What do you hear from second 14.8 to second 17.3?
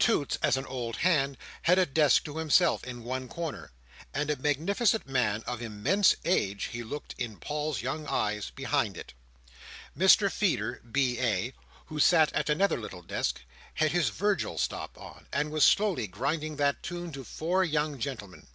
on, and was slowly grinding that tune to